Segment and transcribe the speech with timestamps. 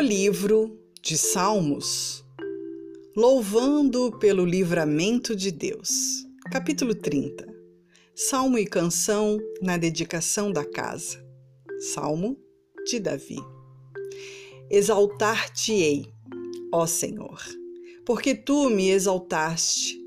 [0.00, 2.24] livro de Salmos,
[3.16, 5.90] louvando pelo livramento de Deus.
[6.50, 7.46] Capítulo 30.
[8.14, 11.24] Salmo e canção na dedicação da casa.
[11.92, 12.38] Salmo
[12.86, 13.38] de Davi.
[14.70, 16.06] Exaltar-te-ei,
[16.72, 17.40] ó Senhor,
[18.06, 19.98] porque tu me exaltaste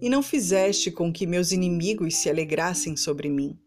[0.00, 3.58] e não fizeste com que meus inimigos se alegrassem sobre mim.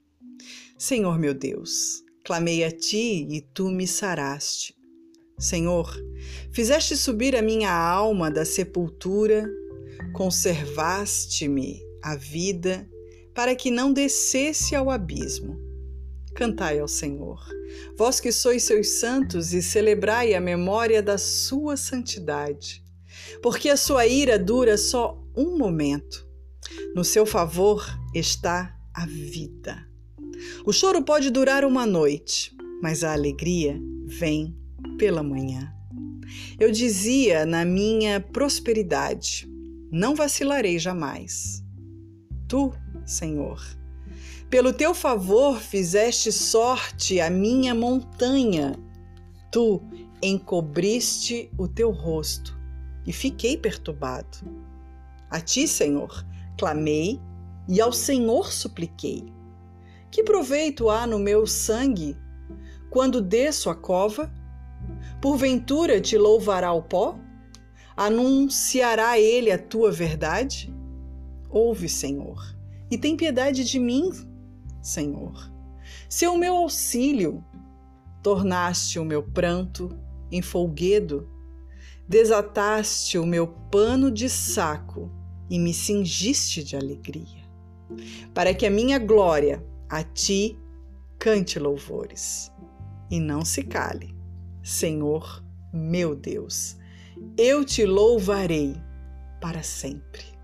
[0.77, 4.76] Senhor meu Deus, clamei a ti e tu me saraste.
[5.39, 5.95] Senhor,
[6.51, 9.47] fizeste subir a minha alma da sepultura,
[10.11, 12.89] conservaste-me a vida
[13.35, 15.55] para que não descesse ao abismo.
[16.33, 17.39] Cantai ao Senhor,
[17.95, 22.83] vós que sois seus santos, e celebrai a memória da sua santidade,
[23.41, 26.27] porque a sua ira dura só um momento.
[26.95, 29.87] No seu favor está a vida.
[30.65, 34.55] O choro pode durar uma noite, mas a alegria vem
[34.97, 35.73] pela manhã.
[36.59, 39.47] Eu dizia na minha prosperidade:
[39.91, 41.63] não vacilarei jamais.
[42.47, 42.73] Tu,
[43.05, 43.61] Senhor,
[44.49, 48.75] pelo teu favor fizeste sorte a minha montanha.
[49.51, 49.81] Tu
[50.21, 52.57] encobriste o teu rosto
[53.05, 54.37] e fiquei perturbado.
[55.29, 56.25] A ti, Senhor,
[56.57, 57.19] clamei
[57.67, 59.25] e ao Senhor supliquei.
[60.09, 62.17] Que proveito há no meu sangue
[62.89, 64.33] quando desço a cova
[65.21, 67.17] Porventura te louvará o pó?
[67.95, 70.71] Anunciará ele a tua verdade?
[71.49, 72.55] Ouve, Senhor,
[72.91, 74.11] e tem piedade de mim,
[74.81, 75.51] Senhor.
[76.07, 77.43] Se o meu auxílio,
[78.21, 79.89] tornaste o meu pranto
[80.31, 81.27] em folguedo,
[82.07, 85.11] desataste o meu pano de saco
[85.49, 87.43] e me cingiste de alegria,
[88.33, 90.59] para que a minha glória a ti
[91.17, 92.51] cante louvores
[93.09, 94.16] e não se cale
[94.67, 96.75] Senhor meu Deus,
[97.37, 98.75] eu te louvarei
[99.39, 100.36] para sempre.